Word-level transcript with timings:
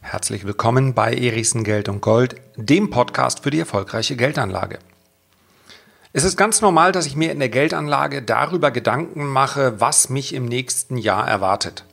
Herzlich 0.00 0.46
willkommen 0.46 0.94
bei 0.94 1.12
Erichsen 1.12 1.64
Geld 1.64 1.88
und 1.88 2.00
Gold, 2.00 2.36
dem 2.56 2.88
Podcast 2.88 3.42
für 3.42 3.50
die 3.50 3.58
erfolgreiche 3.58 4.16
Geldanlage. 4.16 4.78
Es 6.12 6.24
ist 6.24 6.36
ganz 6.36 6.60
normal, 6.60 6.92
dass 6.92 7.06
ich 7.06 7.16
mir 7.16 7.32
in 7.32 7.40
der 7.40 7.48
Geldanlage 7.48 8.22
darüber 8.22 8.70
Gedanken 8.70 9.26
mache, 9.26 9.80
was 9.80 10.08
mich 10.10 10.32
im 10.32 10.44
nächsten 10.44 10.96
Jahr 10.96 11.28
erwartet. 11.28 11.84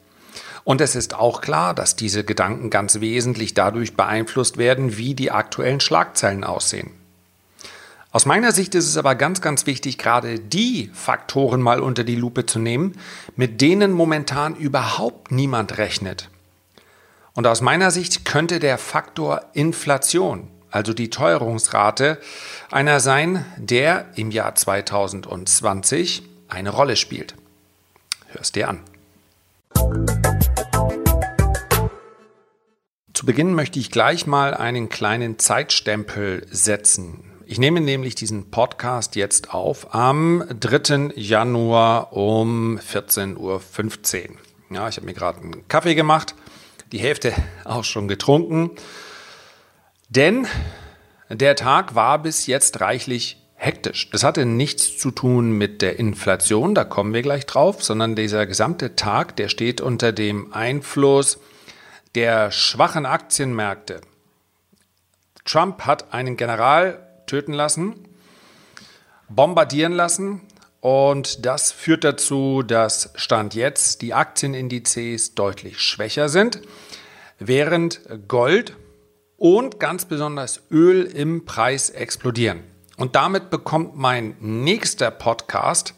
Und 0.64 0.80
es 0.80 0.96
ist 0.96 1.16
auch 1.16 1.42
klar, 1.42 1.74
dass 1.74 1.96
diese 1.96 2.24
Gedanken 2.24 2.70
ganz 2.70 3.00
wesentlich 3.00 3.56
dadurch 3.56 3.96
beeinflusst 3.96 4.58
werden, 4.58 4.96
wie 4.98 5.16
die 5.16 5.32
aktuellen 5.32 5.80
Schlagzeilen 5.80 6.44
aussehen. 6.44 6.92
Aus 8.12 8.26
meiner 8.26 8.52
Sicht 8.52 8.76
ist 8.76 8.88
es 8.88 8.98
aber 8.98 9.16
ganz, 9.16 9.42
ganz 9.42 9.66
wichtig, 9.66 9.98
gerade 9.98 10.40
die 10.40 10.92
Faktoren 10.94 11.62
mal 11.62 11.80
unter 11.80 12.04
die 12.04 12.16
Lupe 12.16 12.46
zu 12.46 12.60
nehmen, 12.60 12.98
mit 13.36 13.62
denen 13.62 13.92
momentan 13.92 14.56
überhaupt 14.56 15.32
niemand 15.32 15.78
rechnet. 15.78 16.30
Und 17.34 17.48
aus 17.48 17.62
meiner 17.62 17.90
Sicht 17.90 18.26
könnte 18.26 18.60
der 18.60 18.78
Faktor 18.78 19.42
Inflation 19.54 20.50
also 20.72 20.94
die 20.94 21.10
Teuerungsrate, 21.10 22.18
einer 22.72 23.00
sein, 23.02 23.46
der 23.58 24.06
im 24.16 24.32
Jahr 24.32 24.56
2020 24.56 26.24
eine 26.48 26.70
Rolle 26.70 26.96
spielt. 26.96 27.36
Hörst 28.28 28.56
dir 28.56 28.70
an. 28.70 28.80
Zu 33.14 33.26
Beginn 33.26 33.54
möchte 33.54 33.78
ich 33.80 33.92
gleich 33.92 34.26
mal 34.26 34.54
einen 34.54 34.90
kleinen 34.90 35.38
Zeitstempel 35.38 36.48
setzen. 36.50 37.31
Ich 37.52 37.60
nehme 37.60 37.82
nämlich 37.82 38.16
diesen 38.16 38.50
Podcast 38.50 39.18
jetzt 39.18 39.54
auf 39.54 39.94
am 39.94 40.46
3. 40.58 41.12
Januar 41.16 42.14
um 42.14 42.80
14.15 42.80 43.36
Uhr. 43.36 44.38
Ja, 44.70 44.88
ich 44.88 44.96
habe 44.96 45.06
mir 45.06 45.14
gerade 45.14 45.42
einen 45.42 45.68
Kaffee 45.68 45.94
gemacht, 45.94 46.34
die 46.94 47.00
Hälfte 47.00 47.34
auch 47.66 47.84
schon 47.84 48.08
getrunken 48.08 48.72
denn 50.08 50.48
der 51.28 51.58
Tag 51.58 51.94
war 51.94 52.20
bis 52.20 52.48
jetzt 52.48 52.80
reichlich 52.80 53.46
hektisch. 53.56 54.10
Das 54.12 54.24
hatte 54.24 54.46
nichts 54.46 54.98
zu 54.98 55.12
tun 55.12 55.52
mit 55.52 55.82
der 55.82 56.00
Inflation, 56.00 56.74
da 56.74 56.86
kommen 56.86 57.14
wir 57.14 57.22
gleich 57.22 57.46
drauf, 57.48 57.84
sondern 57.84 58.16
dieser 58.16 58.46
gesamte 58.46 58.96
Tag, 58.96 59.36
der 59.36 59.50
steht 59.50 59.82
unter 59.82 60.14
dem 60.14 60.54
Einfluss 60.54 61.38
der 62.16 62.50
schwachen 62.52 63.06
Aktienmärkte. 63.06 64.00
Trump 65.44 65.82
hat 65.82 66.14
einen 66.14 66.38
General 66.38 67.11
töten 67.32 67.54
lassen, 67.54 67.96
bombardieren 69.30 69.94
lassen 69.94 70.42
und 70.82 71.46
das 71.46 71.72
führt 71.72 72.04
dazu, 72.04 72.62
dass 72.62 73.12
Stand 73.16 73.56
jetzt 73.56 74.02
die 74.02 74.14
Aktienindizes 74.14 75.34
deutlich 75.34 75.80
schwächer 75.80 76.28
sind, 76.28 76.62
während 77.40 78.02
Gold 78.28 78.76
und 79.38 79.80
ganz 79.80 80.04
besonders 80.04 80.62
Öl 80.72 81.04
im 81.04 81.46
Preis 81.46 81.90
explodieren. 81.90 82.64
Und 82.98 83.16
damit 83.16 83.50
bekommt 83.50 83.96
mein 83.96 84.36
nächster 84.42 85.10
Podcast 85.10 85.94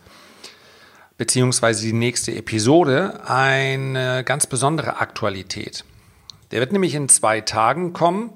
beziehungsweise 1.18 1.84
die 1.84 1.94
nächste 1.94 2.36
Episode 2.36 3.28
eine 3.28 4.24
ganz 4.24 4.46
besondere 4.46 4.98
Aktualität. 4.98 5.84
Der 6.52 6.60
wird 6.60 6.74
nämlich 6.74 6.94
in 6.94 7.10
zwei 7.10 7.42
Tagen 7.42 7.92
kommen 7.92 8.34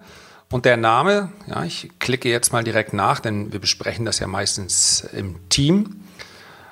und 0.49 0.65
der 0.65 0.77
Name, 0.77 1.31
ja, 1.47 1.63
ich 1.63 1.89
klicke 1.99 2.29
jetzt 2.29 2.53
mal 2.53 2.63
direkt 2.63 2.93
nach, 2.93 3.19
denn 3.19 3.51
wir 3.51 3.59
besprechen 3.59 4.05
das 4.05 4.19
ja 4.19 4.27
meistens 4.27 5.01
im 5.11 5.49
Team. 5.49 6.03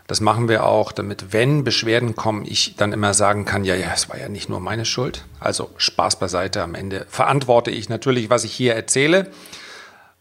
Das 0.07 0.21
machen 0.21 0.47
wir 0.47 0.65
auch, 0.65 0.91
damit, 0.91 1.33
wenn 1.33 1.63
Beschwerden 1.63 2.15
kommen, 2.15 2.45
ich 2.45 2.75
dann 2.77 2.93
immer 2.93 3.13
sagen 3.13 3.43
kann, 3.43 3.65
ja, 3.65 3.75
ja, 3.75 3.91
es 3.93 4.07
war 4.07 4.19
ja 4.19 4.29
nicht 4.29 4.49
nur 4.49 4.59
meine 4.59 4.85
Schuld. 4.85 5.25
Also 5.39 5.71
Spaß 5.77 6.19
beiseite, 6.19 6.61
am 6.61 6.75
Ende 6.75 7.05
verantworte 7.09 7.71
ich 7.71 7.89
natürlich, 7.89 8.29
was 8.29 8.43
ich 8.43 8.53
hier 8.53 8.75
erzähle. 8.75 9.31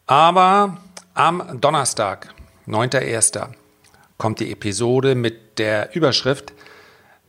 Aber 0.06 0.78
am 1.12 1.61
Donnerstag, 1.61 2.34
9.1., 2.67 3.48
kommt 4.17 4.40
die 4.40 4.50
Episode 4.50 5.14
mit 5.14 5.58
der 5.58 5.95
Überschrift 5.95 6.54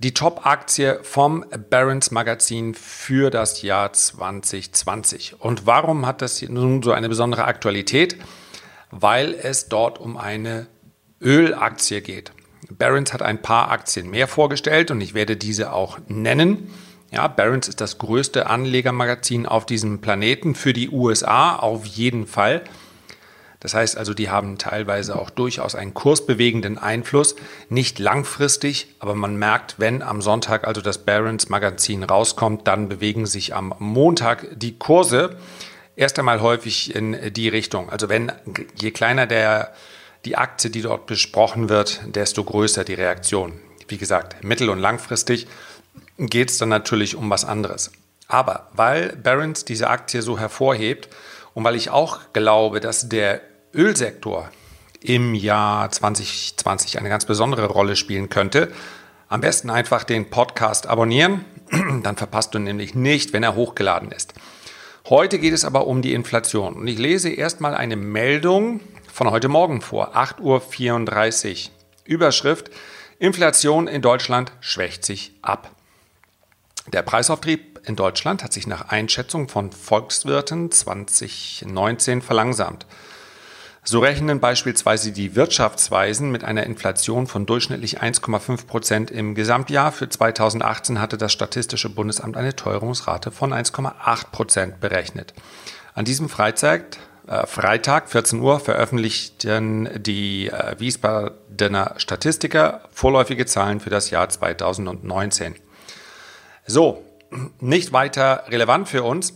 Die 0.05 0.13
Top-Aktie 0.13 0.99
vom 1.01 1.43
Barron's 1.71 2.11
Magazin 2.11 2.75
für 2.75 3.31
das 3.31 3.63
Jahr 3.63 3.91
2020. 3.91 5.41
Und 5.41 5.65
warum 5.65 6.05
hat 6.05 6.21
das 6.21 6.43
nun 6.43 6.83
so 6.83 6.91
eine 6.91 7.09
besondere 7.09 7.45
Aktualität? 7.45 8.15
Weil 8.91 9.33
es 9.33 9.67
dort 9.67 9.99
um 9.99 10.15
eine 10.15 10.67
Ölaktie 11.19 12.01
geht. 12.01 12.33
Barron's 12.69 13.13
hat 13.13 13.23
ein 13.23 13.41
paar 13.41 13.71
Aktien 13.71 14.11
mehr 14.11 14.27
vorgestellt 14.27 14.91
und 14.91 15.01
ich 15.01 15.15
werde 15.15 15.37
diese 15.37 15.73
auch 15.73 15.97
nennen. 16.07 16.69
Ja, 17.09 17.27
Barron's 17.27 17.67
ist 17.67 17.81
das 17.81 17.97
größte 17.97 18.45
Anlegermagazin 18.45 19.47
auf 19.47 19.65
diesem 19.65 20.01
Planeten 20.01 20.53
für 20.53 20.73
die 20.73 20.91
USA 20.91 21.55
auf 21.55 21.83
jeden 21.83 22.27
Fall. 22.27 22.61
Das 23.65 23.73
heißt 23.73 23.97
also, 23.97 24.13
die 24.13 24.29
haben 24.29 24.59
teilweise 24.59 25.17
auch 25.17 25.31
durchaus 25.31 25.73
einen 25.73 25.95
kursbewegenden 25.95 26.77
Einfluss, 26.77 27.35
nicht 27.67 27.97
langfristig, 27.97 28.93
aber 28.99 29.15
man 29.15 29.37
merkt, 29.37 29.79
wenn 29.79 30.03
am 30.03 30.21
Sonntag 30.21 30.67
also 30.67 30.81
das 30.81 30.99
Barron's 30.99 31.49
Magazin 31.49 32.03
rauskommt, 32.03 32.67
dann 32.67 32.89
bewegen 32.89 33.25
sich 33.25 33.55
am 33.55 33.73
Montag 33.79 34.45
die 34.55 34.77
Kurse 34.77 35.37
erst 35.95 36.19
einmal 36.19 36.41
häufig 36.41 36.93
in 36.93 37.33
die 37.33 37.49
Richtung. 37.49 37.89
Also 37.89 38.07
wenn 38.07 38.31
je 38.79 38.91
kleiner 38.91 39.25
der 39.25 39.73
die 40.25 40.37
Aktie, 40.37 40.69
die 40.69 40.83
dort 40.83 41.07
besprochen 41.07 41.67
wird, 41.67 42.01
desto 42.05 42.43
größer 42.43 42.83
die 42.83 42.93
Reaktion. 42.93 43.53
Wie 43.87 43.97
gesagt, 43.97 44.43
mittel- 44.43 44.69
und 44.69 44.77
langfristig 44.77 45.47
geht 46.19 46.51
es 46.51 46.59
dann 46.59 46.69
natürlich 46.69 47.15
um 47.15 47.31
was 47.31 47.45
anderes. 47.45 47.91
Aber 48.27 48.67
weil 48.73 49.15
Barron's 49.15 49.65
diese 49.65 49.89
Aktie 49.89 50.21
so 50.21 50.37
hervorhebt 50.37 51.09
und 51.55 51.63
weil 51.63 51.75
ich 51.75 51.89
auch 51.89 52.19
glaube, 52.31 52.79
dass 52.79 53.09
der 53.09 53.41
Ölsektor 53.75 54.49
im 55.01 55.35
Jahr 55.35 55.91
2020 55.91 56.97
eine 56.97 57.09
ganz 57.09 57.25
besondere 57.25 57.67
Rolle 57.67 57.95
spielen 57.95 58.29
könnte, 58.29 58.71
am 59.27 59.41
besten 59.41 59.69
einfach 59.69 60.03
den 60.03 60.29
Podcast 60.29 60.87
abonnieren, 60.87 61.45
dann 62.03 62.15
verpasst 62.15 62.55
du 62.55 62.59
nämlich 62.59 62.95
nicht, 62.95 63.33
wenn 63.33 63.43
er 63.43 63.55
hochgeladen 63.55 64.11
ist. 64.11 64.33
Heute 65.09 65.37
geht 65.37 65.53
es 65.53 65.65
aber 65.65 65.87
um 65.87 66.01
die 66.01 66.13
Inflation 66.13 66.73
und 66.75 66.87
ich 66.87 66.97
lese 66.97 67.29
erstmal 67.29 67.75
eine 67.75 67.95
Meldung 67.95 68.79
von 69.11 69.29
heute 69.29 69.49
Morgen 69.49 69.81
vor, 69.81 70.15
8.34 70.15 71.67
Uhr. 71.67 71.71
Überschrift, 72.05 72.71
Inflation 73.19 73.87
in 73.87 74.01
Deutschland 74.01 74.51
schwächt 74.61 75.05
sich 75.05 75.33
ab. 75.41 75.71
Der 76.87 77.01
Preisauftrieb 77.01 77.81
in 77.85 77.95
Deutschland 77.95 78.43
hat 78.43 78.53
sich 78.53 78.67
nach 78.67 78.89
Einschätzung 78.89 79.47
von 79.47 79.71
Volkswirten 79.71 80.71
2019 80.71 82.21
verlangsamt. 82.21 82.85
So 83.87 83.99
rechnen 83.99 84.39
beispielsweise 84.39 85.11
die 85.11 85.35
Wirtschaftsweisen 85.35 86.31
mit 86.31 86.43
einer 86.43 86.63
Inflation 86.63 87.27
von 87.27 87.45
durchschnittlich 87.45 88.01
1,5 88.01 88.65
Prozent 88.65 89.11
im 89.11 89.35
Gesamtjahr. 89.35 89.91
Für 89.91 90.09
2018 90.09 90.99
hatte 90.99 91.19
das 91.19 91.31
Statistische 91.31 91.89
Bundesamt 91.89 92.35
eine 92.35 92.55
Teuerungsrate 92.55 93.29
von 93.29 93.53
1,8 93.53 94.31
Prozent 94.31 94.79
berechnet. 94.79 95.35
An 95.93 96.03
diesem 96.03 96.29
Freitag 96.29 96.97
äh, 97.27 97.45
Freitag, 97.45 98.09
14 98.09 98.39
Uhr, 98.39 98.59
veröffentlichten 98.59 99.87
die 100.01 100.47
äh, 100.47 100.79
Wiesbadener 100.79 101.93
Statistiker 101.97 102.81
vorläufige 102.89 103.45
Zahlen 103.45 103.79
für 103.79 103.91
das 103.91 104.09
Jahr 104.09 104.27
2019. 104.27 105.53
So, 106.65 107.03
nicht 107.59 107.93
weiter 107.93 108.45
relevant 108.47 108.89
für 108.89 109.03
uns. 109.03 109.33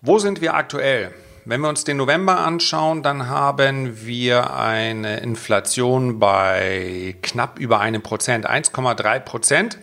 Wo 0.00 0.18
sind 0.18 0.40
wir 0.40 0.54
aktuell? 0.54 1.12
Wenn 1.48 1.62
wir 1.62 1.70
uns 1.70 1.84
den 1.84 1.96
November 1.96 2.40
anschauen, 2.40 3.02
dann 3.02 3.26
haben 3.30 4.04
wir 4.04 4.52
eine 4.52 5.20
Inflation 5.20 6.18
bei 6.18 7.16
knapp 7.22 7.58
über 7.58 7.80
einem 7.80 8.02
Prozent, 8.02 8.46
1,3 8.46 9.20
Prozent. 9.20 9.78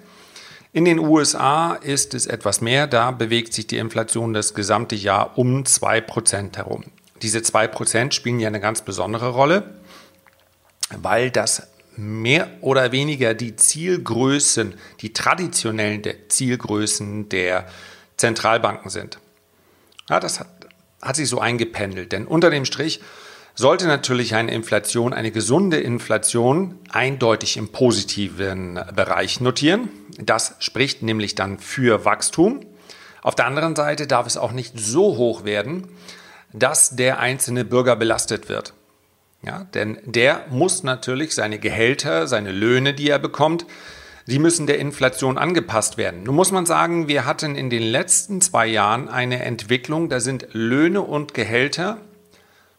In 0.73 0.85
den 0.85 0.99
USA 0.99 1.73
ist 1.73 2.13
es 2.13 2.27
etwas 2.27 2.61
mehr, 2.61 2.85
da 2.85 3.09
bewegt 3.09 3.51
sich 3.51 3.65
die 3.65 3.79
Inflation 3.79 4.31
das 4.31 4.53
gesamte 4.53 4.95
Jahr 4.95 5.39
um 5.39 5.65
2 5.65 6.01
Prozent 6.01 6.57
herum. 6.57 6.83
Diese 7.23 7.39
2% 7.39 8.11
spielen 8.11 8.39
ja 8.39 8.47
eine 8.47 8.59
ganz 8.59 8.83
besondere 8.83 9.29
Rolle, 9.29 9.73
weil 10.95 11.31
das 11.31 11.67
mehr 11.95 12.47
oder 12.61 12.91
weniger 12.91 13.33
die 13.33 13.55
Zielgrößen, 13.55 14.75
die 15.01 15.13
traditionellen 15.13 16.03
Zielgrößen 16.29 17.27
der 17.29 17.65
Zentralbanken 18.17 18.91
sind. 18.91 19.17
Ja, 20.07 20.19
das 20.19 20.39
hat, 20.39 20.47
hat 21.01 21.15
sich 21.15 21.29
so 21.29 21.39
eingependelt, 21.39 22.11
denn 22.11 22.25
unter 22.25 22.49
dem 22.49 22.65
Strich 22.65 23.01
sollte 23.55 23.87
natürlich 23.87 24.35
eine 24.35 24.51
Inflation, 24.51 25.13
eine 25.13 25.31
gesunde 25.31 25.79
Inflation 25.79 26.79
eindeutig 26.89 27.57
im 27.57 27.69
positiven 27.69 28.79
Bereich 28.95 29.39
notieren. 29.39 29.89
Das 30.19 30.55
spricht 30.59 31.01
nämlich 31.01 31.35
dann 31.35 31.59
für 31.59 32.03
Wachstum. 32.05 32.65
Auf 33.21 33.35
der 33.35 33.45
anderen 33.47 33.75
Seite 33.75 34.07
darf 34.07 34.27
es 34.27 34.37
auch 34.37 34.51
nicht 34.51 34.73
so 34.77 35.17
hoch 35.17 35.45
werden, 35.45 35.87
dass 36.53 36.95
der 36.95 37.19
einzelne 37.19 37.65
Bürger 37.65 37.95
belastet 37.95 38.49
wird. 38.49 38.73
Ja, 39.41 39.65
denn 39.73 39.99
der 40.05 40.45
muss 40.49 40.83
natürlich 40.83 41.35
seine 41.35 41.59
Gehälter, 41.59 42.27
seine 42.27 42.51
Löhne, 42.51 42.93
die 42.93 43.09
er 43.09 43.19
bekommt, 43.19 43.65
Sie 44.27 44.39
müssen 44.39 44.65
der 44.65 44.79
Inflation 44.79 45.37
angepasst 45.37 45.97
werden. 45.97 46.23
Nun 46.23 46.35
muss 46.35 46.51
man 46.51 46.65
sagen, 46.65 47.07
wir 47.07 47.25
hatten 47.25 47.55
in 47.55 47.69
den 47.69 47.83
letzten 47.83 48.41
zwei 48.41 48.65
Jahren 48.65 49.07
eine 49.07 49.43
Entwicklung, 49.43 50.09
da 50.09 50.19
sind 50.19 50.47
Löhne 50.51 51.01
und 51.01 51.35
Gehälter 51.35 51.99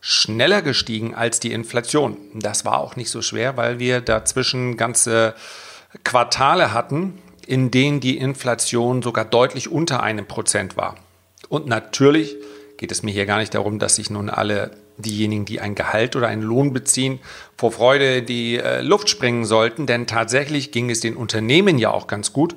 schneller 0.01 0.61
gestiegen 0.63 1.15
als 1.15 1.39
die 1.39 1.53
Inflation. 1.53 2.17
Das 2.35 2.65
war 2.65 2.79
auch 2.79 2.97
nicht 2.97 3.11
so 3.11 3.23
schwer, 3.23 3.57
weil 3.57 3.79
wir 3.79 4.01
dazwischen 4.01 4.77
ganze 4.77 5.35
Quartale 6.03 6.73
hatten, 6.73 7.19
in 7.47 7.71
denen 7.71 8.01
die 8.01 8.19
Inflation 8.19 9.03
sogar 9.03 9.25
deutlich 9.25 9.71
unter 9.71 10.03
einem 10.03 10.27
Prozent 10.27 10.77
war. 10.77 10.97
Und 11.49 11.69
natürlich 11.69 12.37
geht 12.77 12.91
es 12.91 13.05
mir 13.05 13.13
hier 13.13 13.27
gar 13.27 13.39
nicht 13.39 13.55
darum, 13.55 13.79
dass 13.79 13.97
sich 13.97 14.11
nun 14.11 14.31
alle 14.31 14.73
diejenigen, 14.99 15.45
die 15.45 15.61
ein 15.61 15.75
Gehalt 15.75 16.17
oder 16.17 16.29
einen 16.29 16.43
Lohn 16.43 16.73
beziehen, 16.73 17.21
vor 17.57 17.73
Freude 17.73 18.23
die 18.23 18.57
äh, 18.57 18.81
Luft 18.81 19.09
springen 19.09 19.45
sollten, 19.45 19.87
denn 19.87 20.07
tatsächlich 20.07 20.73
ging 20.73 20.91
es 20.91 21.01
den 21.01 21.17
Unternehmen 21.17 21.79
ja 21.79 21.91
auch 21.91 22.07
ganz 22.07 22.33
gut. 22.33 22.57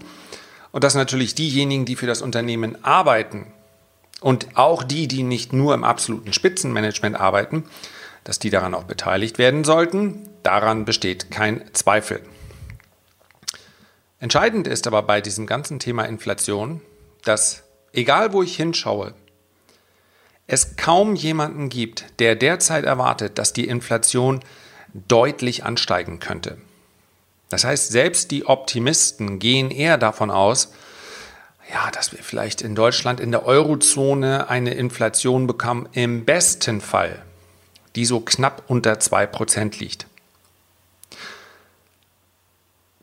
Und 0.71 0.83
dass 0.83 0.95
natürlich 0.95 1.35
diejenigen, 1.35 1.85
die 1.85 1.95
für 1.95 2.07
das 2.07 2.21
Unternehmen 2.21 2.83
arbeiten 2.83 3.47
und 4.21 4.47
auch 4.55 4.83
die, 4.83 5.07
die 5.07 5.23
nicht 5.23 5.53
nur 5.53 5.73
im 5.73 5.83
absoluten 5.83 6.33
Spitzenmanagement 6.33 7.19
arbeiten, 7.19 7.63
dass 8.23 8.39
die 8.39 8.49
daran 8.49 8.75
auch 8.75 8.83
beteiligt 8.83 9.37
werden 9.37 9.63
sollten, 9.63 10.29
daran 10.43 10.85
besteht 10.85 11.31
kein 11.31 11.63
Zweifel. 11.73 12.21
Entscheidend 14.19 14.67
ist 14.67 14.85
aber 14.85 15.01
bei 15.03 15.21
diesem 15.21 15.47
ganzen 15.47 15.79
Thema 15.79 16.03
Inflation, 16.03 16.81
dass 17.23 17.63
egal 17.93 18.33
wo 18.33 18.43
ich 18.43 18.55
hinschaue, 18.55 19.13
es 20.49 20.75
kaum 20.75 21.15
jemanden 21.15 21.69
gibt, 21.69 22.05
der 22.19 22.35
derzeit 22.35 22.83
erwartet, 22.83 23.37
dass 23.37 23.53
die 23.53 23.67
Inflation 23.67 24.39
deutlich 24.93 25.63
ansteigen 25.63 26.19
könnte. 26.19 26.57
Das 27.49 27.63
heißt, 27.63 27.91
selbst 27.91 28.31
die 28.31 28.45
Optimisten 28.47 29.37
gehen 29.37 29.69
eher 29.69 29.97
davon 29.97 30.31
aus, 30.31 30.71
ja, 31.71 31.91
dass 31.91 32.11
wir 32.11 32.23
vielleicht 32.23 32.61
in 32.61 32.73
Deutschland 32.73 33.19
in 33.19 33.31
der 33.31 33.45
Eurozone 33.45 34.49
eine 34.49 34.73
Inflation 34.73 35.45
bekommen, 35.45 35.87
im 35.91 36.25
besten 36.25 36.81
Fall, 36.81 37.23
die 37.95 38.05
so 38.05 38.19
knapp 38.19 38.63
unter 38.67 38.93
2% 38.93 39.79
liegt. 39.79 40.07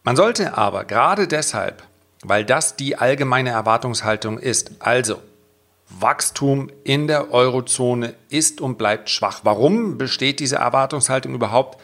Man 0.03 0.17
sollte 0.17 0.59
aber 0.59 0.85
gerade 0.85 1.29
deshalb, 1.29 1.85
weil 2.25 2.45
das 2.45 2.75
die 2.75 2.97
allgemeine 2.97 3.51
Erwartungshaltung 3.51 4.39
ist, 4.39 4.73
also 4.81 5.23
Wachstum 5.89 6.71
in 6.85 7.07
der 7.07 7.33
Eurozone 7.33 8.15
ist 8.29 8.61
und 8.61 8.79
bleibt 8.79 9.09
schwach. 9.09 9.41
Warum 9.45 9.99
besteht 9.99 10.41
diese 10.41 10.57
Erwartungshaltung 10.57 11.35
überhaupt? 11.35 11.81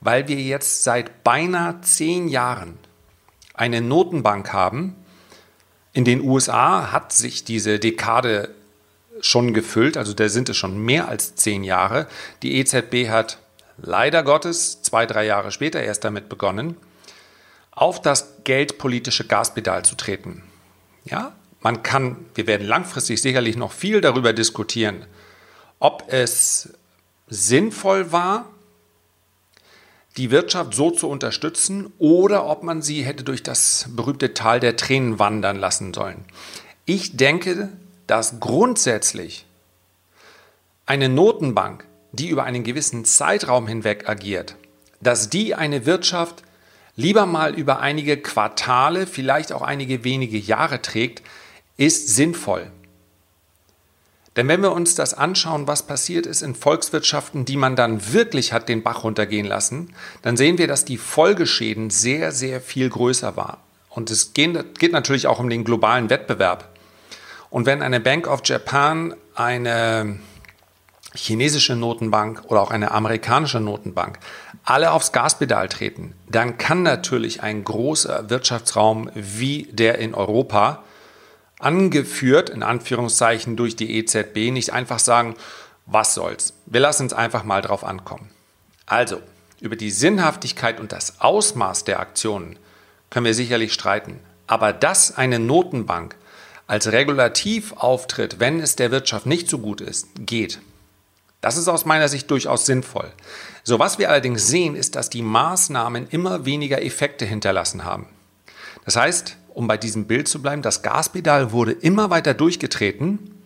Weil 0.00 0.28
wir 0.28 0.36
jetzt 0.36 0.84
seit 0.84 1.24
beinahe 1.24 1.80
zehn 1.82 2.28
Jahren 2.28 2.78
eine 3.54 3.80
Notenbank 3.80 4.52
haben. 4.52 4.96
In 5.92 6.04
den 6.04 6.22
USA 6.22 6.92
hat 6.92 7.12
sich 7.12 7.44
diese 7.44 7.78
Dekade 7.78 8.54
schon 9.20 9.52
gefüllt, 9.52 9.96
also 9.96 10.14
da 10.14 10.28
sind 10.28 10.48
es 10.48 10.56
schon 10.56 10.78
mehr 10.78 11.08
als 11.08 11.34
zehn 11.34 11.64
Jahre. 11.64 12.06
Die 12.42 12.56
EZB 12.56 13.10
hat 13.10 13.38
leider 13.76 14.22
Gottes 14.22 14.82
zwei, 14.82 15.04
drei 15.04 15.26
Jahre 15.26 15.52
später 15.52 15.82
erst 15.82 16.04
damit 16.04 16.28
begonnen 16.28 16.76
auf 17.72 18.00
das 18.00 18.44
geldpolitische 18.44 19.26
Gaspedal 19.26 19.84
zu 19.84 19.94
treten. 19.94 20.42
Ja, 21.04 21.32
man 21.60 21.82
kann, 21.82 22.16
wir 22.34 22.46
werden 22.46 22.66
langfristig 22.66 23.20
sicherlich 23.20 23.56
noch 23.56 23.72
viel 23.72 24.00
darüber 24.00 24.32
diskutieren, 24.32 25.04
ob 25.78 26.04
es 26.08 26.70
sinnvoll 27.28 28.12
war, 28.12 28.46
die 30.16 30.30
Wirtschaft 30.30 30.74
so 30.74 30.90
zu 30.90 31.08
unterstützen 31.08 31.92
oder 31.98 32.46
ob 32.46 32.62
man 32.62 32.82
sie 32.82 33.02
hätte 33.02 33.24
durch 33.24 33.42
das 33.42 33.86
berühmte 33.90 34.34
Tal 34.34 34.60
der 34.60 34.76
Tränen 34.76 35.18
wandern 35.18 35.56
lassen 35.56 35.94
sollen. 35.94 36.24
Ich 36.84 37.16
denke, 37.16 37.68
dass 38.06 38.40
grundsätzlich 38.40 39.46
eine 40.86 41.08
Notenbank, 41.08 41.84
die 42.12 42.28
über 42.28 42.44
einen 42.44 42.64
gewissen 42.64 43.04
Zeitraum 43.04 43.68
hinweg 43.68 44.08
agiert, 44.08 44.56
dass 45.00 45.30
die 45.30 45.54
eine 45.54 45.86
Wirtschaft 45.86 46.42
lieber 46.96 47.26
mal 47.26 47.54
über 47.54 47.78
einige 47.78 48.16
Quartale, 48.16 49.06
vielleicht 49.06 49.52
auch 49.52 49.62
einige 49.62 50.02
wenige 50.02 50.36
Jahre 50.36 50.82
trägt, 50.82 51.22
ist 51.76 52.08
sinnvoll. 52.08 52.70
Denn 54.36 54.46
wenn 54.48 54.62
wir 54.62 54.72
uns 54.72 54.94
das 54.94 55.12
anschauen, 55.12 55.66
was 55.66 55.82
passiert 55.82 56.24
ist 56.24 56.42
in 56.42 56.54
Volkswirtschaften, 56.54 57.44
die 57.44 57.56
man 57.56 57.74
dann 57.74 58.12
wirklich 58.12 58.52
hat 58.52 58.68
den 58.68 58.82
Bach 58.82 59.02
runtergehen 59.02 59.46
lassen, 59.46 59.92
dann 60.22 60.36
sehen 60.36 60.56
wir, 60.56 60.68
dass 60.68 60.84
die 60.84 60.98
Folgeschäden 60.98 61.90
sehr, 61.90 62.30
sehr 62.32 62.60
viel 62.60 62.88
größer 62.88 63.36
waren. 63.36 63.58
Und 63.88 64.10
es 64.10 64.32
geht 64.32 64.92
natürlich 64.92 65.26
auch 65.26 65.40
um 65.40 65.50
den 65.50 65.64
globalen 65.64 66.10
Wettbewerb. 66.10 66.68
Und 67.50 67.66
wenn 67.66 67.82
eine 67.82 67.98
Bank 67.98 68.28
of 68.28 68.42
Japan 68.44 69.14
eine 69.34 70.20
chinesische 71.12 71.74
Notenbank 71.74 72.44
oder 72.46 72.62
auch 72.62 72.70
eine 72.70 72.92
amerikanische 72.92 73.58
Notenbank 73.58 74.20
alle 74.64 74.92
aufs 74.92 75.10
Gaspedal 75.10 75.68
treten, 75.68 76.14
dann 76.28 76.56
kann 76.56 76.84
natürlich 76.84 77.42
ein 77.42 77.64
großer 77.64 78.30
Wirtschaftsraum 78.30 79.10
wie 79.14 79.64
der 79.72 79.98
in 79.98 80.14
Europa, 80.14 80.84
angeführt 81.60 82.50
in 82.50 82.62
Anführungszeichen 82.62 83.56
durch 83.56 83.76
die 83.76 83.96
EZB, 83.96 84.50
nicht 84.50 84.72
einfach 84.72 84.98
sagen, 84.98 85.34
was 85.86 86.14
soll's. 86.14 86.54
Wir 86.66 86.80
lassen 86.80 87.04
uns 87.04 87.12
einfach 87.12 87.44
mal 87.44 87.62
drauf 87.62 87.84
ankommen. 87.84 88.30
Also, 88.86 89.20
über 89.60 89.76
die 89.76 89.90
Sinnhaftigkeit 89.90 90.80
und 90.80 90.92
das 90.92 91.20
Ausmaß 91.20 91.84
der 91.84 92.00
Aktionen 92.00 92.58
können 93.10 93.26
wir 93.26 93.34
sicherlich 93.34 93.72
streiten. 93.72 94.20
Aber 94.46 94.72
dass 94.72 95.16
eine 95.16 95.38
Notenbank 95.38 96.16
als 96.66 96.90
Regulativ 96.92 97.72
auftritt, 97.72 98.40
wenn 98.40 98.60
es 98.60 98.76
der 98.76 98.90
Wirtschaft 98.90 99.26
nicht 99.26 99.48
so 99.50 99.58
gut 99.58 99.80
ist, 99.80 100.08
geht. 100.20 100.60
Das 101.40 101.56
ist 101.56 101.68
aus 101.68 101.84
meiner 101.84 102.08
Sicht 102.08 102.30
durchaus 102.30 102.66
sinnvoll. 102.66 103.10
So 103.62 103.78
was 103.78 103.98
wir 103.98 104.10
allerdings 104.10 104.46
sehen, 104.46 104.76
ist, 104.76 104.94
dass 104.94 105.10
die 105.10 105.22
Maßnahmen 105.22 106.08
immer 106.10 106.44
weniger 106.44 106.82
Effekte 106.82 107.24
hinterlassen 107.24 107.84
haben. 107.84 108.06
Das 108.84 108.96
heißt, 108.96 109.36
um 109.54 109.66
bei 109.66 109.76
diesem 109.76 110.06
Bild 110.06 110.28
zu 110.28 110.40
bleiben, 110.42 110.62
das 110.62 110.82
Gaspedal 110.82 111.52
wurde 111.52 111.72
immer 111.72 112.10
weiter 112.10 112.34
durchgetreten, 112.34 113.42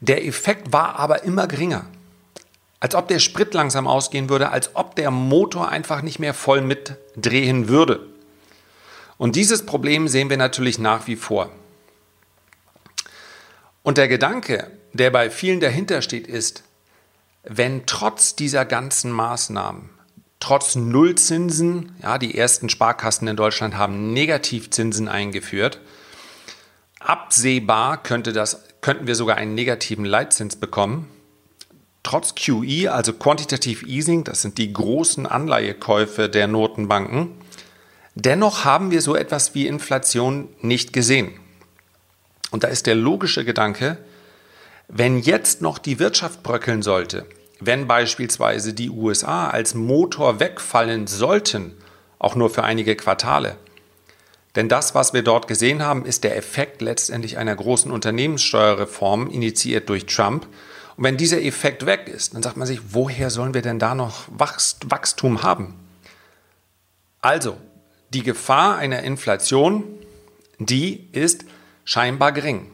der 0.00 0.26
Effekt 0.26 0.72
war 0.72 0.98
aber 0.98 1.24
immer 1.24 1.46
geringer. 1.46 1.86
Als 2.80 2.94
ob 2.94 3.08
der 3.08 3.18
Sprit 3.18 3.54
langsam 3.54 3.86
ausgehen 3.86 4.28
würde, 4.28 4.50
als 4.50 4.76
ob 4.76 4.94
der 4.96 5.10
Motor 5.10 5.70
einfach 5.70 6.02
nicht 6.02 6.18
mehr 6.18 6.34
voll 6.34 6.60
mitdrehen 6.60 7.68
würde. 7.68 8.06
Und 9.18 9.34
dieses 9.34 9.64
Problem 9.64 10.08
sehen 10.08 10.28
wir 10.28 10.36
natürlich 10.36 10.78
nach 10.78 11.06
wie 11.06 11.16
vor. 11.16 11.50
Und 13.82 13.98
der 13.98 14.08
Gedanke, 14.08 14.70
der 14.92 15.10
bei 15.10 15.30
vielen 15.30 15.60
dahinter 15.60 16.02
steht, 16.02 16.26
ist, 16.26 16.64
wenn 17.44 17.86
trotz 17.86 18.36
dieser 18.36 18.64
ganzen 18.64 19.10
Maßnahmen, 19.10 19.88
trotz 20.40 20.76
Nullzinsen, 20.76 21.96
ja, 22.02 22.18
die 22.18 22.36
ersten 22.36 22.68
Sparkassen 22.68 23.28
in 23.28 23.36
Deutschland 23.36 23.76
haben 23.76 24.12
Negativzinsen 24.12 25.08
eingeführt, 25.08 25.80
absehbar 27.00 28.02
könnte 28.02 28.32
das, 28.32 28.64
könnten 28.80 29.06
wir 29.06 29.14
sogar 29.14 29.36
einen 29.36 29.54
negativen 29.54 30.04
Leitzins 30.04 30.56
bekommen. 30.56 31.08
Trotz 32.02 32.34
QE, 32.34 32.92
also 32.92 33.12
Quantitative 33.12 33.84
Easing, 33.86 34.22
das 34.24 34.42
sind 34.42 34.58
die 34.58 34.72
großen 34.72 35.26
Anleihekäufe 35.26 36.28
der 36.28 36.46
Notenbanken, 36.46 37.32
dennoch 38.14 38.64
haben 38.64 38.90
wir 38.90 39.02
so 39.02 39.16
etwas 39.16 39.54
wie 39.54 39.66
Inflation 39.66 40.48
nicht 40.60 40.92
gesehen. 40.92 41.32
Und 42.52 42.62
da 42.62 42.68
ist 42.68 42.86
der 42.86 42.94
logische 42.94 43.44
Gedanke, 43.44 43.98
wenn 44.88 45.18
jetzt 45.18 45.62
noch 45.62 45.78
die 45.78 45.98
Wirtschaft 45.98 46.44
bröckeln 46.44 46.82
sollte, 46.82 47.26
wenn 47.60 47.86
beispielsweise 47.86 48.74
die 48.74 48.90
USA 48.90 49.48
als 49.48 49.74
Motor 49.74 50.40
wegfallen 50.40 51.06
sollten, 51.06 51.74
auch 52.18 52.34
nur 52.34 52.50
für 52.50 52.64
einige 52.64 52.96
Quartale. 52.96 53.56
Denn 54.54 54.68
das, 54.68 54.94
was 54.94 55.12
wir 55.12 55.22
dort 55.22 55.48
gesehen 55.48 55.82
haben, 55.82 56.06
ist 56.06 56.24
der 56.24 56.36
Effekt 56.36 56.80
letztendlich 56.80 57.36
einer 57.36 57.54
großen 57.54 57.90
Unternehmenssteuerreform, 57.90 59.28
initiiert 59.30 59.88
durch 59.88 60.06
Trump. 60.06 60.46
Und 60.96 61.04
wenn 61.04 61.18
dieser 61.18 61.42
Effekt 61.42 61.84
weg 61.84 62.08
ist, 62.08 62.34
dann 62.34 62.42
sagt 62.42 62.56
man 62.56 62.66
sich, 62.66 62.80
woher 62.90 63.28
sollen 63.28 63.52
wir 63.52 63.60
denn 63.60 63.78
da 63.78 63.94
noch 63.94 64.28
Wachstum 64.30 65.42
haben? 65.42 65.74
Also, 67.20 67.58
die 68.14 68.22
Gefahr 68.22 68.78
einer 68.78 69.02
Inflation, 69.02 69.84
die 70.58 71.06
ist 71.12 71.44
scheinbar 71.84 72.32
gering. 72.32 72.70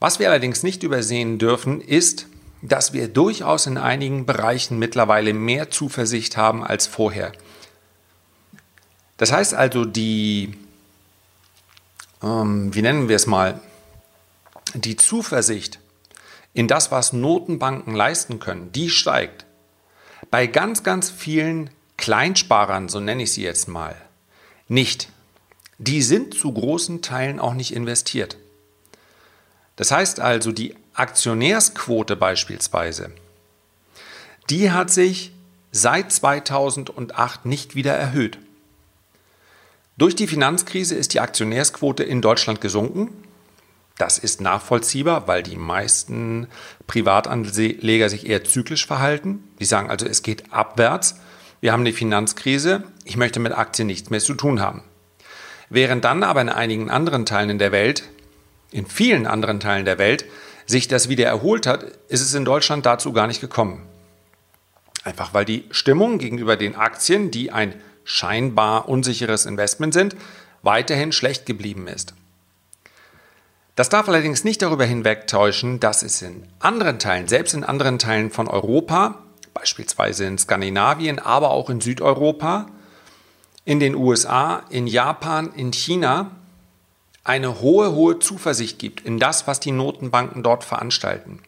Was 0.00 0.18
wir 0.18 0.30
allerdings 0.30 0.62
nicht 0.62 0.82
übersehen 0.82 1.38
dürfen, 1.38 1.80
ist, 1.82 2.26
dass 2.62 2.92
wir 2.92 3.08
durchaus 3.08 3.66
in 3.66 3.76
einigen 3.76 4.24
Bereichen 4.24 4.78
mittlerweile 4.78 5.34
mehr 5.34 5.70
Zuversicht 5.70 6.36
haben 6.36 6.64
als 6.64 6.86
vorher. 6.86 7.32
Das 9.16 9.32
heißt 9.32 9.54
also, 9.54 9.84
die, 9.84 10.54
ähm, 12.22 12.72
wie 12.74 12.82
nennen 12.82 13.08
wir 13.08 13.16
es 13.16 13.26
mal, 13.26 13.60
die 14.74 14.96
Zuversicht 14.96 15.80
in 16.54 16.68
das, 16.68 16.90
was 16.90 17.12
Notenbanken 17.12 17.94
leisten 17.94 18.38
können, 18.38 18.72
die 18.72 18.90
steigt. 18.90 19.44
Bei 20.30 20.46
ganz, 20.46 20.82
ganz 20.82 21.10
vielen 21.10 21.70
Kleinsparern, 21.96 22.88
so 22.88 23.00
nenne 23.00 23.24
ich 23.24 23.32
sie 23.32 23.42
jetzt 23.42 23.68
mal, 23.68 23.96
nicht. 24.68 25.08
die 25.78 26.00
sind 26.02 26.34
zu 26.34 26.52
großen 26.52 27.02
Teilen 27.02 27.40
auch 27.40 27.54
nicht 27.54 27.74
investiert. 27.74 28.36
Das 29.74 29.90
heißt 29.90 30.20
also, 30.20 30.52
die 30.52 30.76
Aktionärsquote 30.94 32.16
beispielsweise, 32.16 33.10
die 34.50 34.70
hat 34.70 34.90
sich 34.90 35.32
seit 35.70 36.12
2008 36.12 37.46
nicht 37.46 37.74
wieder 37.74 37.94
erhöht. 37.94 38.38
Durch 39.96 40.14
die 40.14 40.26
Finanzkrise 40.26 40.94
ist 40.94 41.14
die 41.14 41.20
Aktionärsquote 41.20 42.02
in 42.02 42.20
Deutschland 42.20 42.60
gesunken. 42.60 43.10
Das 43.98 44.18
ist 44.18 44.40
nachvollziehbar, 44.40 45.28
weil 45.28 45.42
die 45.42 45.56
meisten 45.56 46.48
Privatanleger 46.86 48.08
sich 48.08 48.26
eher 48.26 48.44
zyklisch 48.44 48.86
verhalten. 48.86 49.44
Die 49.60 49.64
sagen 49.64 49.90
also, 49.90 50.06
es 50.06 50.22
geht 50.22 50.52
abwärts. 50.52 51.16
Wir 51.60 51.72
haben 51.72 51.80
eine 51.80 51.92
Finanzkrise. 51.92 52.84
Ich 53.04 53.16
möchte 53.16 53.38
mit 53.38 53.52
Aktien 53.52 53.86
nichts 53.86 54.10
mehr 54.10 54.20
zu 54.20 54.34
tun 54.34 54.60
haben. 54.60 54.82
Während 55.70 56.04
dann 56.04 56.22
aber 56.22 56.40
in 56.40 56.48
einigen 56.48 56.90
anderen 56.90 57.24
Teilen 57.24 57.58
der 57.58 57.72
Welt, 57.72 58.02
in 58.72 58.86
vielen 58.86 59.26
anderen 59.26 59.60
Teilen 59.60 59.84
der 59.84 59.98
Welt, 59.98 60.24
sich 60.66 60.88
das 60.88 61.08
wieder 61.08 61.26
erholt 61.26 61.66
hat, 61.66 61.84
ist 62.08 62.20
es 62.20 62.34
in 62.34 62.44
Deutschland 62.44 62.86
dazu 62.86 63.12
gar 63.12 63.26
nicht 63.26 63.40
gekommen. 63.40 63.86
Einfach 65.04 65.34
weil 65.34 65.44
die 65.44 65.64
Stimmung 65.70 66.18
gegenüber 66.18 66.56
den 66.56 66.76
Aktien, 66.76 67.30
die 67.30 67.50
ein 67.50 67.74
scheinbar 68.04 68.88
unsicheres 68.88 69.46
Investment 69.46 69.94
sind, 69.94 70.16
weiterhin 70.62 71.12
schlecht 71.12 71.46
geblieben 71.46 71.88
ist. 71.88 72.14
Das 73.74 73.88
darf 73.88 74.06
allerdings 74.08 74.44
nicht 74.44 74.60
darüber 74.62 74.84
hinwegtäuschen, 74.84 75.80
dass 75.80 76.02
es 76.02 76.20
in 76.20 76.46
anderen 76.60 76.98
Teilen, 76.98 77.26
selbst 77.26 77.54
in 77.54 77.64
anderen 77.64 77.98
Teilen 77.98 78.30
von 78.30 78.46
Europa, 78.46 79.18
beispielsweise 79.54 80.24
in 80.26 80.38
Skandinavien, 80.38 81.18
aber 81.18 81.50
auch 81.50 81.70
in 81.70 81.80
Südeuropa, 81.80 82.66
in 83.64 83.80
den 83.80 83.94
USA, 83.94 84.62
in 84.70 84.86
Japan, 84.86 85.52
in 85.54 85.72
China, 85.72 86.32
eine 87.24 87.60
hohe, 87.60 87.92
hohe 87.92 88.18
Zuversicht 88.18 88.78
gibt 88.78 89.00
in 89.02 89.18
das, 89.18 89.46
was 89.46 89.60
die 89.60 89.72
Notenbanken 89.72 90.42
dort 90.42 90.64
veranstalten. 90.64 91.40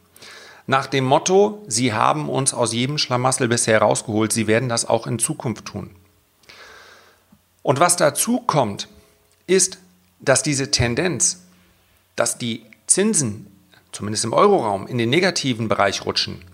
Nach 0.66 0.86
dem 0.86 1.04
Motto, 1.04 1.62
sie 1.66 1.92
haben 1.92 2.28
uns 2.28 2.54
aus 2.54 2.72
jedem 2.72 2.96
Schlamassel 2.96 3.48
bisher 3.48 3.80
rausgeholt, 3.82 4.32
sie 4.32 4.46
werden 4.46 4.68
das 4.68 4.88
auch 4.88 5.06
in 5.06 5.18
Zukunft 5.18 5.66
tun. 5.66 5.90
Und 7.62 7.80
was 7.80 7.96
dazu 7.96 8.40
kommt, 8.40 8.88
ist, 9.46 9.78
dass 10.20 10.42
diese 10.42 10.70
Tendenz, 10.70 11.42
dass 12.16 12.38
die 12.38 12.64
Zinsen, 12.86 13.46
zumindest 13.92 14.24
im 14.24 14.32
Euroraum, 14.32 14.86
in 14.86 14.98
den 14.98 15.10
negativen 15.10 15.68
Bereich 15.68 16.06
rutschen, 16.06 16.44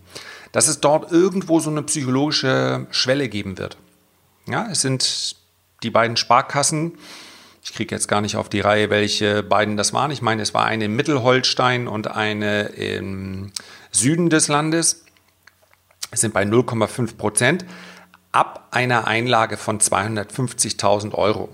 dass 0.53 0.67
es 0.67 0.81
dort 0.81 1.12
irgendwo 1.12 1.61
so 1.61 1.71
eine 1.71 1.83
psychologische 1.83 2.87
Schwelle 2.91 3.29
geben 3.29 3.59
wird. 3.59 3.77
Ja, 4.47 4.69
es 4.71 4.81
sind 4.81 5.37
die 5.83 5.91
beiden 5.91 6.17
Sparkassen, 6.17 6.99
ich 7.62 7.75
kriege 7.75 7.95
jetzt 7.95 8.09
gar 8.09 8.21
nicht 8.21 8.37
auf 8.37 8.49
die 8.49 8.61
Reihe, 8.61 8.90
welche 8.90 9.43
beiden 9.43 9.76
das 9.76 9.93
waren. 9.93 10.11
Ich 10.11 10.23
meine, 10.23 10.43
es 10.43 10.55
war 10.55 10.64
eine 10.64 10.87
in 10.87 10.97
Mittelholstein 10.97 11.88
und 11.88 12.09
eine 12.09 12.62
im 12.69 13.52
Süden 13.90 14.31
des 14.31 14.49
Landes. 14.49 15.05
Es 16.11 16.21
sind 16.21 16.35
bei 16.35 16.43
0,5 16.43 17.17
Prozent 17.17 17.64
ab 18.33 18.69
einer 18.71 19.07
Einlage 19.07 19.57
von 19.57 19.81
250.000 19.81 21.14
Euro. 21.14 21.49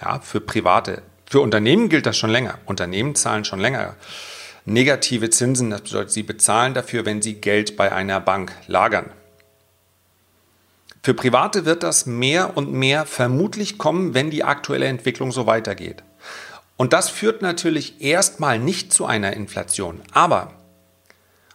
Ja, 0.00 0.20
für 0.20 0.40
Private. 0.40 1.02
Für 1.26 1.40
Unternehmen 1.40 1.88
gilt 1.88 2.06
das 2.06 2.16
schon 2.16 2.30
länger. 2.30 2.58
Unternehmen 2.66 3.14
zahlen 3.14 3.44
schon 3.44 3.60
länger 3.60 3.96
negative 4.64 5.30
Zinsen. 5.30 5.70
Das 5.70 5.82
bedeutet, 5.82 6.10
sie 6.10 6.22
bezahlen 6.22 6.74
dafür, 6.74 7.04
wenn 7.04 7.22
sie 7.22 7.34
Geld 7.34 7.76
bei 7.76 7.92
einer 7.92 8.20
Bank 8.20 8.52
lagern. 8.66 9.10
Für 11.04 11.14
Private 11.14 11.64
wird 11.64 11.82
das 11.82 12.06
mehr 12.06 12.56
und 12.56 12.72
mehr 12.72 13.06
vermutlich 13.06 13.76
kommen, 13.76 14.14
wenn 14.14 14.30
die 14.30 14.44
aktuelle 14.44 14.86
Entwicklung 14.86 15.32
so 15.32 15.46
weitergeht. 15.46 16.04
Und 16.76 16.92
das 16.92 17.10
führt 17.10 17.42
natürlich 17.42 18.00
erstmal 18.00 18.60
nicht 18.60 18.92
zu 18.92 19.04
einer 19.04 19.32
Inflation. 19.32 20.00
Aber, 20.12 20.52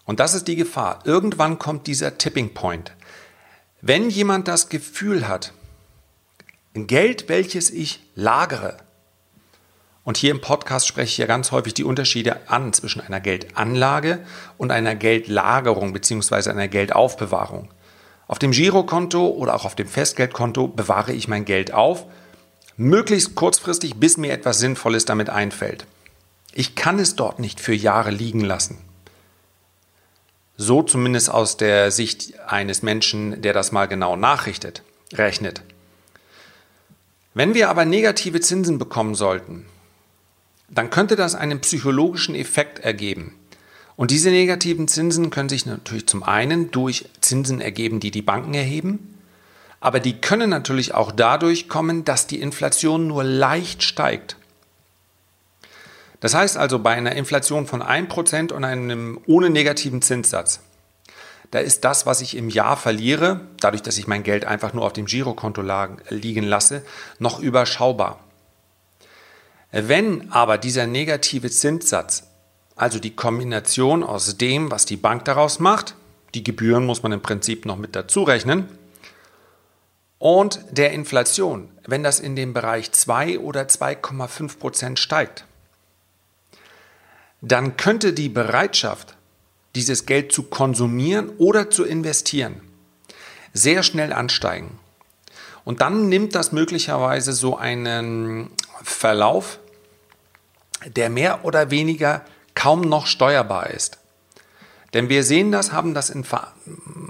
und 0.04 0.20
das 0.20 0.34
ist 0.34 0.50
die 0.50 0.58
Gefahr, 0.58 1.00
irgendwann 1.06 1.60
kommt 1.60 1.88
dieser 1.88 2.18
Tipping 2.18 2.54
Point. 2.54 2.92
Wenn 3.82 4.10
jemand 4.10 4.50
das 4.50 4.68
Gefühl 4.68 5.30
hat, 5.30 5.54
Geld, 6.74 7.30
welches 7.30 7.72
ich 7.72 8.04
lagere, 8.16 8.78
und 10.04 10.16
hier 10.16 10.32
im 10.32 10.40
Podcast 10.40 10.88
spreche 10.88 11.10
ich 11.10 11.18
ja 11.18 11.26
ganz 11.26 11.52
häufig 11.52 11.74
die 11.74 11.84
Unterschiede 11.84 12.50
an 12.50 12.72
zwischen 12.72 13.02
einer 13.02 13.20
Geldanlage 13.20 14.20
und 14.58 14.72
einer 14.72 14.96
Geldlagerung 14.96 15.92
bzw. 15.92 16.50
einer 16.50 16.70
Geldaufbewahrung. 16.70 17.70
Auf 18.28 18.40
dem 18.40 18.52
Girokonto 18.52 19.28
oder 19.28 19.56
auch 19.56 19.66
auf 19.66 19.76
dem 19.76 19.88
Festgeldkonto 19.88 20.68
bewahre 20.68 21.14
ich 21.14 21.28
mein 21.28 21.46
Geld 21.46 21.74
auf, 21.74 22.06
möglichst 22.76 23.36
kurzfristig, 23.36 23.96
bis 23.96 24.18
mir 24.18 24.34
etwas 24.34 24.60
Sinnvolles 24.60 25.06
damit 25.06 25.30
einfällt. 25.30 25.86
Ich 26.54 26.76
kann 26.76 27.00
es 27.00 27.16
dort 27.16 27.40
nicht 27.40 27.60
für 27.60 27.74
Jahre 27.74 28.12
liegen 28.12 28.42
lassen. 28.42 28.78
So 30.58 30.82
zumindest 30.82 31.30
aus 31.30 31.58
der 31.58 31.92
Sicht 31.92 32.40
eines 32.48 32.82
Menschen, 32.82 33.42
der 33.42 33.54
das 33.54 33.72
mal 33.72 33.86
genau 33.86 34.16
nachrichtet, 34.16 34.82
rechnet. 35.14 35.62
Wenn 37.34 37.54
wir 37.54 37.70
aber 37.70 37.86
negative 37.86 38.42
Zinsen 38.42 38.80
bekommen 38.80 39.14
sollten, 39.14 39.68
dann 40.70 40.90
könnte 40.90 41.16
das 41.16 41.36
einen 41.36 41.62
psychologischen 41.62 42.34
Effekt 42.36 42.80
ergeben. 42.80 43.36
Und 43.98 44.12
diese 44.12 44.30
negativen 44.30 44.88
Zinsen 44.88 45.32
können 45.32 45.50
sich 45.50 45.66
natürlich 45.66 46.08
zum 46.08 46.22
einen 46.24 46.70
durch 46.70 47.10
Zinsen 47.20 47.60
ergeben, 47.60 48.00
die 48.00 48.12
die 48.12 48.22
Banken 48.22 48.54
erheben, 48.54 49.18
aber 49.80 50.00
die 50.00 50.22
können 50.22 50.52
natürlich 50.52 50.94
auch 50.94 51.12
dadurch 51.12 51.68
kommen, 51.68 52.06
dass 52.06 52.28
die 52.28 52.40
Inflation 52.40 53.08
nur 53.08 53.24
leicht 53.24 53.84
steigt. 53.84 54.38
Das 56.20 56.36
heißt 56.36 56.58
also, 56.58 56.80
bei 56.80 56.94
einer 56.94 57.16
Inflation 57.16 57.66
von 57.66 57.82
1% 57.82 58.54
und 58.54 58.64
einem 58.64 59.20
ohne 59.26 59.50
negativen 59.50 60.02
Zinssatz, 60.02 60.62
da 61.50 61.60
ist 61.60 61.84
das, 61.84 62.06
was 62.06 62.22
ich 62.22 62.36
im 62.36 62.50
Jahr 62.50 62.78
verliere, 62.78 63.48
dadurch, 63.60 63.82
dass 63.82 63.98
ich 63.98 64.08
mein 64.08 64.24
Geld 64.24 64.46
einfach 64.46 64.74
nur 64.74 64.86
auf 64.86 64.94
dem 64.94 65.06
Girokonto 65.06 65.64
liegen 66.10 66.44
lasse, 66.44 66.84
noch 67.18 67.40
überschaubar. 67.40 68.20
Wenn 69.72 70.32
aber 70.32 70.58
dieser 70.58 70.86
negative 70.86 71.50
Zinssatz 71.50 72.27
also 72.78 73.00
die 73.00 73.16
Kombination 73.16 74.04
aus 74.04 74.38
dem, 74.38 74.72
was 74.72 74.86
die 74.86 74.98
Bank 74.98 75.26
daraus 75.26 75.60
macht, 75.60 75.96
die 76.34 76.44
Gebühren 76.44 76.86
muss 76.86 77.04
man 77.04 77.12
im 77.12 77.22
Prinzip 77.22 77.66
noch 77.66 77.78
mit 77.78 77.96
dazu 77.96 78.24
rechnen, 78.24 78.70
und 80.20 80.62
der 80.72 80.94
Inflation, 80.94 81.70
wenn 81.86 82.04
das 82.04 82.20
in 82.20 82.36
dem 82.36 82.54
Bereich 82.54 82.92
2 82.92 83.40
oder 83.40 83.64
2,5 83.64 84.58
Prozent 84.58 85.00
steigt, 85.00 85.46
dann 87.42 87.78
könnte 87.78 88.14
die 88.14 88.30
Bereitschaft, 88.30 89.16
dieses 89.76 90.08
Geld 90.08 90.32
zu 90.32 90.44
konsumieren 90.44 91.30
oder 91.38 91.70
zu 91.70 91.84
investieren, 91.84 92.62
sehr 93.54 93.84
schnell 93.84 94.12
ansteigen. 94.12 94.80
Und 95.64 95.82
dann 95.82 96.10
nimmt 96.10 96.34
das 96.34 96.52
möglicherweise 96.52 97.34
so 97.34 97.58
einen 97.58 98.50
Verlauf, 98.82 99.60
der 100.88 101.12
mehr 101.12 101.46
oder 101.46 101.70
weniger 101.70 102.26
kaum 102.58 102.82
noch 102.82 103.06
steuerbar 103.06 103.70
ist. 103.70 104.00
Denn 104.94 105.10
wir 105.10 105.24
sehen 105.24 105.52
das, 105.52 105.72
haben 105.72 105.94
das 105.94 106.10
in 106.10 106.26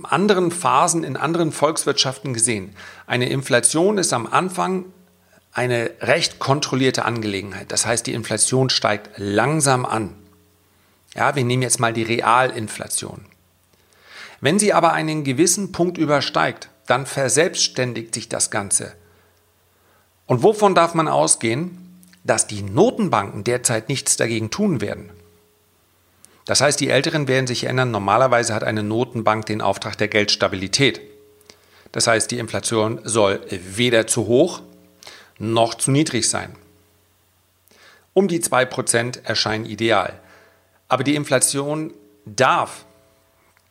anderen 0.04 0.52
Phasen, 0.52 1.06
in 1.06 1.16
anderen 1.16 1.54
Volkswirtschaften 1.54 2.34
gesehen. 2.34 2.76
Eine 3.06 3.30
Inflation 3.30 3.98
ist 3.98 4.12
am 4.12 4.28
Anfang 4.28 4.86
eine 5.54 5.92
recht 6.02 6.40
kontrollierte 6.40 7.06
Angelegenheit. 7.06 7.72
Das 7.72 7.86
heißt, 7.86 8.06
die 8.06 8.14
Inflation 8.14 8.70
steigt 8.70 9.12
langsam 9.16 9.86
an. 9.86 10.14
Ja, 11.16 11.36
wir 11.36 11.46
nehmen 11.46 11.64
jetzt 11.64 11.80
mal 11.80 11.94
die 11.94 12.04
Realinflation. 12.04 13.26
Wenn 14.42 14.60
sie 14.60 14.74
aber 14.74 14.92
einen 14.92 15.24
gewissen 15.24 15.72
Punkt 15.72 15.98
übersteigt, 15.98 16.70
dann 16.88 17.06
verselbstständigt 17.06 18.14
sich 18.14 18.28
das 18.28 18.52
Ganze. 18.52 18.94
Und 20.26 20.44
wovon 20.44 20.76
darf 20.76 20.94
man 20.94 21.08
ausgehen? 21.08 22.04
Dass 22.26 22.48
die 22.48 22.64
Notenbanken 22.64 23.46
derzeit 23.46 23.88
nichts 23.88 24.18
dagegen 24.18 24.52
tun 24.52 24.82
werden. 24.82 25.10
Das 26.48 26.62
heißt, 26.62 26.80
die 26.80 26.90
Älteren 26.90 27.28
werden 27.28 27.46
sich 27.46 27.66
erinnern, 27.66 27.92
normalerweise 27.92 28.54
hat 28.54 28.64
eine 28.64 28.82
Notenbank 28.82 29.46
den 29.46 29.62
Auftrag 29.62 29.98
der 29.98 30.08
Geldstabilität. 30.08 31.02
Das 31.92 32.08
heißt, 32.08 32.32
die 32.32 32.40
Inflation 32.40 33.02
soll 33.04 33.42
weder 33.50 34.08
zu 34.08 34.28
hoch 34.28 34.62
noch 35.40 35.76
zu 35.76 35.92
niedrig 35.92 36.30
sein. 36.30 36.56
Um 38.14 38.30
die 38.30 38.42
2% 38.42 39.26
erscheinen 39.26 39.66
ideal. 39.66 40.20
Aber 40.88 41.04
die 41.04 41.16
Inflation 41.16 41.94
darf 42.26 42.86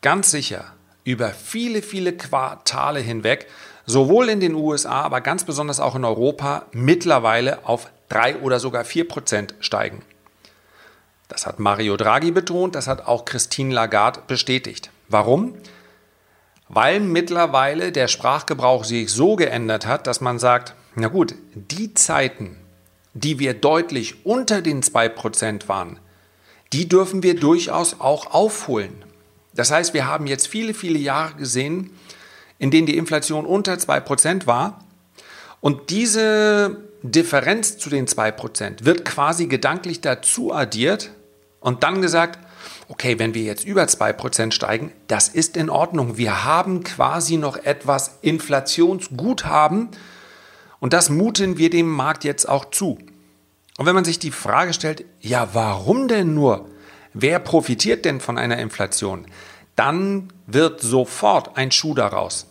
ganz 0.01 0.29
sicher 0.29 0.65
über 1.03 1.29
viele, 1.29 1.81
viele 1.81 2.13
Quartale 2.13 2.99
hinweg, 2.99 3.47
sowohl 3.87 4.29
in 4.29 4.39
den 4.39 4.53
USA, 4.53 5.01
aber 5.01 5.21
ganz 5.21 5.45
besonders 5.45 5.79
auch 5.79 5.95
in 5.95 6.05
Europa, 6.05 6.67
mittlerweile 6.73 7.65
auf 7.65 7.89
3 8.09 8.37
oder 8.37 8.59
sogar 8.59 8.83
4% 8.83 9.55
steigen. 9.61 10.03
Das 11.27 11.45
hat 11.45 11.59
Mario 11.59 11.97
Draghi 11.97 12.31
betont, 12.31 12.75
das 12.75 12.87
hat 12.87 13.05
auch 13.05 13.25
Christine 13.25 13.73
Lagarde 13.73 14.21
bestätigt. 14.27 14.91
Warum? 15.09 15.55
Weil 16.69 16.99
mittlerweile 16.99 17.91
der 17.91 18.07
Sprachgebrauch 18.07 18.83
sich 18.83 19.11
so 19.11 19.35
geändert 19.35 19.85
hat, 19.85 20.07
dass 20.07 20.21
man 20.21 20.39
sagt, 20.39 20.75
Na 20.95 21.09
gut, 21.09 21.35
die 21.53 21.93
Zeiten, 21.93 22.57
die 23.13 23.39
wir 23.39 23.53
deutlich 23.53 24.25
unter 24.25 24.61
den 24.61 24.81
2% 24.81 25.67
waren, 25.67 25.99
die 26.73 26.89
dürfen 26.89 27.23
wir 27.23 27.39
durchaus 27.39 27.99
auch 27.99 28.33
aufholen. 28.33 29.03
Das 29.53 29.71
heißt, 29.71 29.93
wir 29.93 30.05
haben 30.05 30.27
jetzt 30.27 30.47
viele, 30.47 30.73
viele 30.73 30.99
Jahre 30.99 31.35
gesehen, 31.35 31.91
in 32.59 32.71
denen 32.71 32.87
die 32.87 32.97
Inflation 32.97 33.45
unter 33.45 33.73
2% 33.73 34.47
war. 34.47 34.79
Und 35.61 35.89
diese 35.89 36.77
Differenz 37.01 37.77
zu 37.77 37.89
den 37.89 38.07
2% 38.07 38.85
wird 38.85 39.05
quasi 39.05 39.47
gedanklich 39.47 40.01
dazu 40.01 40.53
addiert 40.53 41.11
und 41.59 41.83
dann 41.83 42.01
gesagt, 42.01 42.39
okay, 42.87 43.19
wenn 43.19 43.33
wir 43.33 43.43
jetzt 43.43 43.65
über 43.65 43.83
2% 43.83 44.51
steigen, 44.51 44.93
das 45.07 45.27
ist 45.29 45.57
in 45.57 45.69
Ordnung. 45.69 46.17
Wir 46.17 46.43
haben 46.43 46.83
quasi 46.83 47.37
noch 47.37 47.57
etwas 47.57 48.19
Inflationsguthaben 48.21 49.89
und 50.79 50.93
das 50.93 51.09
muten 51.09 51.57
wir 51.57 51.69
dem 51.69 51.89
Markt 51.89 52.23
jetzt 52.23 52.47
auch 52.47 52.65
zu. 52.65 52.97
Und 53.77 53.85
wenn 53.85 53.95
man 53.95 54.05
sich 54.05 54.19
die 54.19 54.31
Frage 54.31 54.73
stellt, 54.73 55.05
ja, 55.21 55.49
warum 55.53 56.07
denn 56.07 56.33
nur? 56.33 56.69
Wer 57.13 57.39
profitiert 57.39 58.05
denn 58.05 58.19
von 58.21 58.37
einer 58.37 58.57
Inflation? 58.57 59.25
Dann 59.75 60.33
wird 60.47 60.81
sofort 60.81 61.57
ein 61.57 61.71
Schuh 61.71 61.93
daraus. 61.93 62.47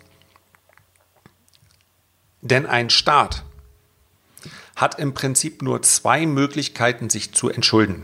Denn 2.43 2.67
ein 2.67 2.91
Staat 2.91 3.45
hat 4.77 4.99
im 4.99 5.15
Prinzip 5.15 5.63
nur 5.63 5.83
zwei 5.83 6.27
Möglichkeiten, 6.27 7.11
sich 7.11 7.33
zu 7.33 7.49
entschulden. 7.49 8.03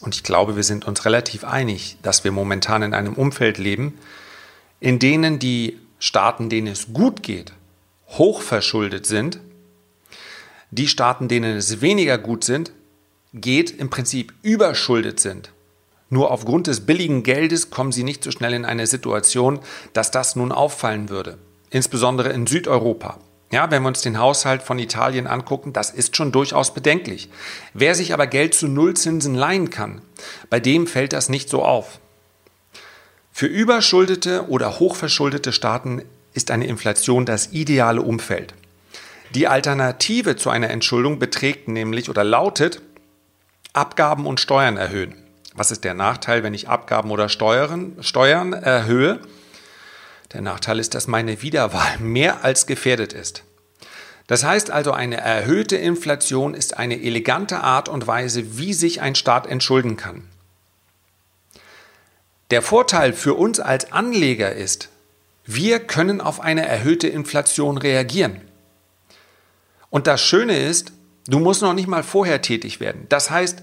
Und 0.00 0.14
ich 0.14 0.22
glaube, 0.22 0.56
wir 0.56 0.62
sind 0.62 0.86
uns 0.86 1.04
relativ 1.04 1.44
einig, 1.44 1.98
dass 2.02 2.24
wir 2.24 2.32
momentan 2.32 2.82
in 2.82 2.94
einem 2.94 3.14
Umfeld 3.14 3.58
leben, 3.58 3.98
in 4.80 4.98
denen 4.98 5.38
die 5.38 5.78
Staaten, 5.98 6.48
denen 6.48 6.68
es 6.68 6.92
gut 6.92 7.22
geht, 7.22 7.52
hochverschuldet 8.08 9.06
sind. 9.06 9.40
Die 10.70 10.88
Staaten, 10.88 11.28
denen 11.28 11.56
es 11.56 11.80
weniger 11.80 12.18
gut 12.18 12.44
sind, 12.44 12.72
geht, 13.34 13.70
im 13.70 13.90
Prinzip 13.90 14.32
überschuldet 14.42 15.18
sind. 15.18 15.50
Nur 16.10 16.30
aufgrund 16.30 16.68
des 16.68 16.86
billigen 16.86 17.22
Geldes 17.22 17.70
kommen 17.70 17.92
sie 17.92 18.04
nicht 18.04 18.24
so 18.24 18.30
schnell 18.30 18.54
in 18.54 18.64
eine 18.64 18.86
Situation, 18.86 19.60
dass 19.92 20.10
das 20.10 20.36
nun 20.36 20.52
auffallen 20.52 21.10
würde. 21.10 21.38
Insbesondere 21.70 22.30
in 22.30 22.46
Südeuropa. 22.46 23.18
Ja, 23.50 23.70
wenn 23.70 23.82
wir 23.82 23.88
uns 23.88 24.02
den 24.02 24.18
Haushalt 24.18 24.62
von 24.62 24.78
Italien 24.78 25.26
angucken, 25.26 25.72
das 25.72 25.90
ist 25.90 26.16
schon 26.16 26.32
durchaus 26.32 26.74
bedenklich. 26.74 27.30
Wer 27.72 27.94
sich 27.94 28.12
aber 28.12 28.26
Geld 28.26 28.54
zu 28.54 28.68
Nullzinsen 28.68 29.34
leihen 29.34 29.70
kann, 29.70 30.02
bei 30.50 30.60
dem 30.60 30.86
fällt 30.86 31.14
das 31.14 31.28
nicht 31.28 31.48
so 31.48 31.64
auf. 31.64 31.98
Für 33.32 33.46
überschuldete 33.46 34.48
oder 34.48 34.78
hochverschuldete 34.78 35.52
Staaten 35.52 36.02
ist 36.34 36.50
eine 36.50 36.66
Inflation 36.66 37.24
das 37.24 37.52
ideale 37.52 38.02
Umfeld. 38.02 38.52
Die 39.34 39.46
Alternative 39.46 40.36
zu 40.36 40.50
einer 40.50 40.70
Entschuldung 40.70 41.18
beträgt 41.18 41.68
nämlich 41.68 42.10
oder 42.10 42.24
lautet 42.24 42.82
Abgaben 43.72 44.26
und 44.26 44.40
Steuern 44.40 44.76
erhöhen. 44.76 45.14
Was 45.54 45.70
ist 45.70 45.84
der 45.84 45.94
Nachteil, 45.94 46.42
wenn 46.42 46.54
ich 46.54 46.68
Abgaben 46.68 47.10
oder 47.10 47.28
Steuern, 47.28 47.96
Steuern 48.00 48.52
erhöhe? 48.52 49.20
Der 50.32 50.42
Nachteil 50.42 50.78
ist, 50.78 50.94
dass 50.94 51.06
meine 51.06 51.42
Wiederwahl 51.42 51.98
mehr 51.98 52.44
als 52.44 52.66
gefährdet 52.66 53.12
ist. 53.12 53.44
Das 54.26 54.44
heißt 54.44 54.70
also, 54.70 54.92
eine 54.92 55.16
erhöhte 55.16 55.76
Inflation 55.76 56.52
ist 56.52 56.76
eine 56.76 57.00
elegante 57.00 57.60
Art 57.60 57.88
und 57.88 58.06
Weise, 58.06 58.58
wie 58.58 58.74
sich 58.74 59.00
ein 59.00 59.14
Staat 59.14 59.46
entschulden 59.46 59.96
kann. 59.96 60.28
Der 62.50 62.60
Vorteil 62.60 63.14
für 63.14 63.34
uns 63.34 63.58
als 63.58 63.90
Anleger 63.90 64.52
ist, 64.52 64.90
wir 65.44 65.80
können 65.80 66.20
auf 66.20 66.40
eine 66.40 66.66
erhöhte 66.66 67.08
Inflation 67.08 67.78
reagieren. 67.78 68.42
Und 69.88 70.06
das 70.06 70.20
Schöne 70.20 70.58
ist, 70.58 70.92
du 71.26 71.38
musst 71.38 71.62
noch 71.62 71.72
nicht 71.72 71.88
mal 71.88 72.02
vorher 72.02 72.42
tätig 72.42 72.80
werden. 72.80 73.06
Das 73.08 73.30
heißt, 73.30 73.62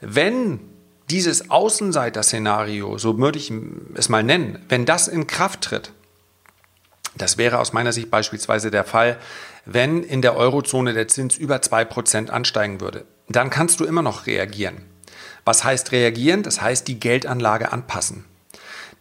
wenn 0.00 0.60
dieses 1.10 1.50
Außenseiter-Szenario, 1.50 2.98
so 2.98 3.18
würde 3.18 3.38
ich 3.38 3.52
es 3.94 4.08
mal 4.08 4.22
nennen, 4.22 4.64
wenn 4.68 4.86
das 4.86 5.08
in 5.08 5.26
Kraft 5.26 5.62
tritt, 5.62 5.92
das 7.16 7.38
wäre 7.38 7.58
aus 7.58 7.72
meiner 7.72 7.92
Sicht 7.92 8.10
beispielsweise 8.10 8.70
der 8.70 8.84
Fall, 8.84 9.18
wenn 9.64 10.02
in 10.02 10.22
der 10.22 10.36
Eurozone 10.36 10.92
der 10.92 11.08
Zins 11.08 11.36
über 11.36 11.56
2% 11.56 12.30
ansteigen 12.30 12.80
würde. 12.80 13.04
Dann 13.28 13.50
kannst 13.50 13.80
du 13.80 13.84
immer 13.84 14.02
noch 14.02 14.26
reagieren. 14.26 14.78
Was 15.44 15.64
heißt 15.64 15.92
reagieren? 15.92 16.42
Das 16.42 16.60
heißt 16.60 16.86
die 16.88 17.00
Geldanlage 17.00 17.72
anpassen. 17.72 18.24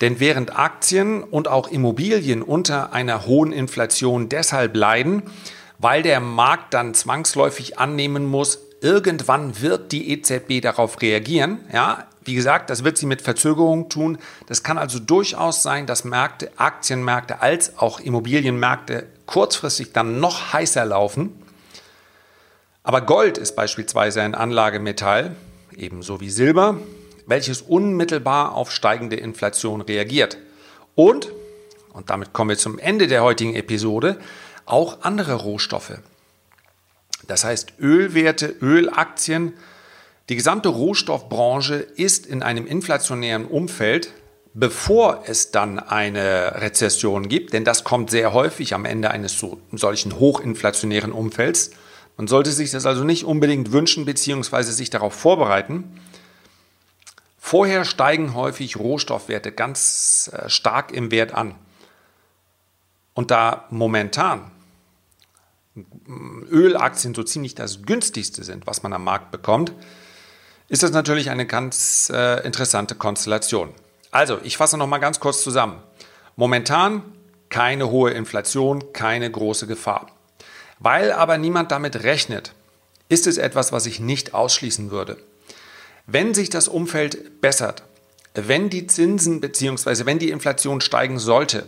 Denn 0.01 0.19
während 0.19 0.57
Aktien 0.57 1.23
und 1.23 1.47
auch 1.47 1.67
Immobilien 1.67 2.41
unter 2.41 2.93
einer 2.93 3.25
hohen 3.25 3.51
Inflation 3.51 4.29
deshalb 4.29 4.75
leiden, 4.75 5.23
weil 5.77 6.03
der 6.03 6.19
Markt 6.19 6.73
dann 6.73 6.93
zwangsläufig 6.93 7.79
annehmen 7.79 8.25
muss, 8.25 8.59
irgendwann 8.81 9.61
wird 9.61 9.91
die 9.91 10.11
EZB 10.11 10.61
darauf 10.61 11.01
reagieren. 11.01 11.59
Ja, 11.71 12.07
wie 12.23 12.35
gesagt, 12.35 12.69
das 12.69 12.83
wird 12.83 12.97
sie 12.97 13.05
mit 13.05 13.21
Verzögerung 13.21 13.89
tun. 13.89 14.17
Das 14.47 14.63
kann 14.63 14.77
also 14.77 14.99
durchaus 14.99 15.63
sein, 15.63 15.85
dass 15.85 16.03
Märkte, 16.03 16.51
Aktienmärkte 16.57 17.41
als 17.41 17.77
auch 17.77 17.99
Immobilienmärkte 17.99 19.07
kurzfristig 19.25 19.93
dann 19.93 20.19
noch 20.19 20.53
heißer 20.53 20.85
laufen. 20.85 21.31
Aber 22.83 23.01
Gold 23.01 23.37
ist 23.37 23.55
beispielsweise 23.55 24.21
ein 24.21 24.35
Anlagemetall, 24.35 25.35
ebenso 25.75 26.21
wie 26.21 26.29
Silber, 26.29 26.77
welches 27.25 27.61
unmittelbar 27.61 28.55
auf 28.55 28.71
steigende 28.71 29.15
Inflation 29.15 29.81
reagiert. 29.81 30.37
Und, 30.95 31.31
und 31.93 32.09
damit 32.09 32.33
kommen 32.33 32.49
wir 32.49 32.57
zum 32.57 32.79
Ende 32.79 33.07
der 33.07 33.23
heutigen 33.23 33.55
Episode, 33.55 34.17
auch 34.65 35.01
andere 35.01 35.35
Rohstoffe. 35.35 35.99
Das 37.29 37.43
heißt 37.43 37.73
Ölwerte, 37.79 38.55
Ölaktien, 38.59 39.53
die 40.29 40.35
gesamte 40.35 40.69
Rohstoffbranche 40.69 41.75
ist 41.75 42.25
in 42.25 42.41
einem 42.41 42.65
inflationären 42.65 43.45
Umfeld, 43.45 44.13
bevor 44.55 45.23
es 45.27 45.51
dann 45.51 45.77
eine 45.77 46.61
Rezession 46.61 47.29
gibt, 47.29 47.53
denn 47.53 47.63
das 47.63 47.83
kommt 47.83 48.09
sehr 48.09 48.33
häufig 48.33 48.73
am 48.73 48.83
Ende 48.83 49.11
eines 49.11 49.37
so, 49.37 49.61
solchen 49.71 50.17
hochinflationären 50.17 51.11
Umfelds. 51.11 51.69
Man 52.17 52.27
sollte 52.27 52.51
sich 52.51 52.71
das 52.71 52.87
also 52.87 53.03
nicht 53.03 53.25
unbedingt 53.25 53.71
wünschen 53.71 54.05
bzw. 54.05 54.63
sich 54.63 54.89
darauf 54.89 55.13
vorbereiten. 55.13 55.99
Vorher 57.37 57.85
steigen 57.85 58.33
häufig 58.33 58.75
Rohstoffwerte 58.77 59.51
ganz 59.51 60.31
äh, 60.33 60.49
stark 60.49 60.91
im 60.91 61.11
Wert 61.11 61.35
an. 61.35 61.53
Und 63.13 63.29
da 63.29 63.67
momentan 63.69 64.49
Ölaktien 66.49 67.13
so 67.13 67.23
ziemlich 67.23 67.55
das 67.55 67.83
günstigste 67.83 68.43
sind, 68.43 68.67
was 68.67 68.83
man 68.83 68.93
am 68.93 69.03
Markt 69.03 69.31
bekommt, 69.31 69.73
ist 70.67 70.83
das 70.83 70.91
natürlich 70.91 71.29
eine 71.29 71.45
ganz 71.45 72.11
äh, 72.13 72.45
interessante 72.45 72.95
Konstellation. 72.95 73.73
Also, 74.11 74.39
ich 74.43 74.57
fasse 74.57 74.77
noch 74.77 74.87
mal 74.87 74.99
ganz 74.99 75.19
kurz 75.19 75.43
zusammen. 75.43 75.81
Momentan 76.35 77.03
keine 77.49 77.89
hohe 77.89 78.11
Inflation, 78.11 78.93
keine 78.93 79.29
große 79.29 79.67
Gefahr. 79.67 80.11
Weil 80.79 81.11
aber 81.11 81.37
niemand 81.37 81.71
damit 81.71 82.03
rechnet, 82.03 82.53
ist 83.09 83.27
es 83.27 83.37
etwas, 83.37 83.71
was 83.71 83.85
ich 83.87 83.99
nicht 83.99 84.33
ausschließen 84.33 84.91
würde. 84.91 85.17
Wenn 86.05 86.33
sich 86.33 86.49
das 86.49 86.67
Umfeld 86.67 87.41
bessert, 87.41 87.83
wenn 88.33 88.69
die 88.69 88.87
Zinsen 88.87 89.41
bzw. 89.41 90.05
wenn 90.05 90.19
die 90.19 90.29
Inflation 90.29 90.81
steigen 90.81 91.19
sollte, 91.19 91.65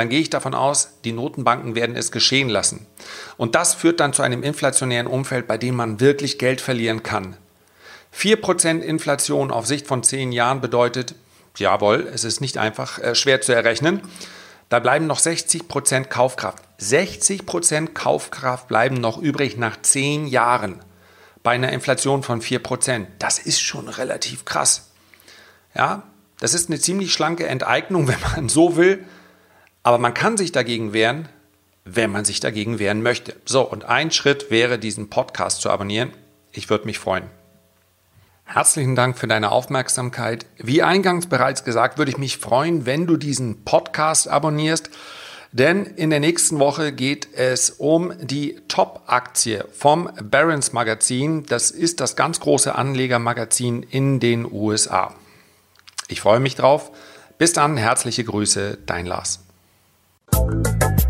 dann 0.00 0.08
gehe 0.08 0.20
ich 0.20 0.30
davon 0.30 0.54
aus, 0.54 0.94
die 1.04 1.12
Notenbanken 1.12 1.74
werden 1.74 1.94
es 1.94 2.10
geschehen 2.10 2.48
lassen. 2.48 2.86
Und 3.36 3.54
das 3.54 3.74
führt 3.74 4.00
dann 4.00 4.14
zu 4.14 4.22
einem 4.22 4.42
inflationären 4.42 5.06
Umfeld, 5.06 5.46
bei 5.46 5.58
dem 5.58 5.76
man 5.76 6.00
wirklich 6.00 6.38
Geld 6.38 6.62
verlieren 6.62 7.02
kann. 7.02 7.36
4% 8.16 8.80
Inflation 8.80 9.50
auf 9.50 9.66
Sicht 9.66 9.86
von 9.86 10.02
10 10.02 10.32
Jahren 10.32 10.62
bedeutet, 10.62 11.14
jawohl, 11.58 12.08
es 12.14 12.24
ist 12.24 12.40
nicht 12.40 12.56
einfach 12.56 12.98
äh, 12.98 13.14
schwer 13.14 13.42
zu 13.42 13.52
errechnen, 13.52 14.00
da 14.70 14.78
bleiben 14.78 15.06
noch 15.06 15.20
60% 15.20 16.04
Kaufkraft. 16.04 16.64
60% 16.80 17.88
Kaufkraft 17.88 18.68
bleiben 18.68 18.94
noch 18.94 19.18
übrig 19.18 19.58
nach 19.58 19.82
10 19.82 20.28
Jahren 20.28 20.80
bei 21.42 21.50
einer 21.50 21.72
Inflation 21.72 22.22
von 22.22 22.40
4%. 22.40 23.06
Das 23.18 23.38
ist 23.38 23.60
schon 23.60 23.88
relativ 23.88 24.46
krass. 24.46 24.88
Ja, 25.74 26.04
das 26.38 26.54
ist 26.54 26.70
eine 26.70 26.80
ziemlich 26.80 27.12
schlanke 27.12 27.46
Enteignung, 27.46 28.08
wenn 28.08 28.20
man 28.34 28.48
so 28.48 28.76
will. 28.78 29.04
Aber 29.82 29.98
man 29.98 30.14
kann 30.14 30.36
sich 30.36 30.52
dagegen 30.52 30.92
wehren, 30.92 31.28
wenn 31.84 32.10
man 32.10 32.24
sich 32.24 32.40
dagegen 32.40 32.78
wehren 32.78 33.02
möchte. 33.02 33.34
So, 33.44 33.62
und 33.62 33.84
ein 33.84 34.10
Schritt 34.10 34.50
wäre, 34.50 34.78
diesen 34.78 35.08
Podcast 35.08 35.62
zu 35.62 35.70
abonnieren. 35.70 36.12
Ich 36.52 36.68
würde 36.68 36.84
mich 36.84 36.98
freuen. 36.98 37.24
Herzlichen 38.44 38.96
Dank 38.96 39.16
für 39.16 39.28
deine 39.28 39.52
Aufmerksamkeit. 39.52 40.44
Wie 40.58 40.82
eingangs 40.82 41.28
bereits 41.28 41.64
gesagt, 41.64 41.98
würde 41.98 42.10
ich 42.10 42.18
mich 42.18 42.38
freuen, 42.38 42.84
wenn 42.84 43.06
du 43.06 43.16
diesen 43.16 43.64
Podcast 43.64 44.28
abonnierst. 44.28 44.90
Denn 45.52 45.86
in 45.86 46.10
der 46.10 46.20
nächsten 46.20 46.58
Woche 46.58 46.92
geht 46.92 47.28
es 47.34 47.70
um 47.70 48.12
die 48.20 48.56
Top-Aktie 48.68 49.66
vom 49.72 50.10
Barron's 50.22 50.72
Magazin. 50.72 51.44
Das 51.46 51.70
ist 51.70 52.00
das 52.00 52.16
ganz 52.16 52.40
große 52.40 52.74
Anlegermagazin 52.74 53.82
in 53.84 54.20
den 54.20 54.50
USA. 54.50 55.14
Ich 56.08 56.20
freue 56.20 56.40
mich 56.40 56.54
drauf. 56.54 56.90
Bis 57.38 57.52
dann, 57.52 57.76
herzliche 57.76 58.24
Grüße, 58.24 58.78
dein 58.84 59.06
Lars. 59.06 59.40
Thank 60.32 61.04
you. 61.04 61.09